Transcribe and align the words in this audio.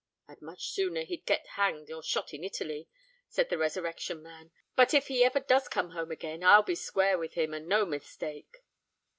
"I'd 0.27 0.41
much 0.41 0.71
sooner 0.71 1.03
he'd 1.03 1.27
get 1.27 1.45
hanged 1.45 1.91
or 1.91 2.01
shot 2.01 2.33
in 2.33 2.43
Italy," 2.43 2.89
said 3.29 3.49
the 3.49 3.57
Resurrection 3.59 4.23
Man. 4.23 4.49
"But 4.75 4.95
if 4.95 5.09
he 5.09 5.23
ever 5.23 5.39
does 5.39 5.67
come 5.67 5.91
home 5.91 6.09
again, 6.09 6.43
I'll 6.43 6.63
be 6.63 6.73
square 6.73 7.19
with 7.19 7.35
him—and 7.35 7.67
no 7.67 7.85
mistake." 7.85 8.63